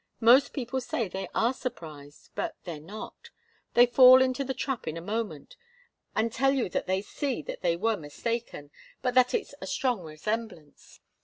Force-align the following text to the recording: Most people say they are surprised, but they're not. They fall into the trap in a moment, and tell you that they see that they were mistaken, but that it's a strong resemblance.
Most 0.19 0.51
people 0.53 0.81
say 0.81 1.07
they 1.07 1.27
are 1.35 1.53
surprised, 1.53 2.31
but 2.33 2.55
they're 2.63 2.79
not. 2.79 3.29
They 3.75 3.85
fall 3.85 4.19
into 4.19 4.43
the 4.43 4.55
trap 4.55 4.87
in 4.87 4.97
a 4.97 4.99
moment, 4.99 5.57
and 6.15 6.33
tell 6.33 6.53
you 6.53 6.69
that 6.69 6.87
they 6.87 7.03
see 7.03 7.43
that 7.43 7.61
they 7.61 7.75
were 7.77 7.97
mistaken, 7.97 8.71
but 9.03 9.13
that 9.13 9.35
it's 9.35 9.53
a 9.61 9.67
strong 9.67 9.99
resemblance. 10.03 11.01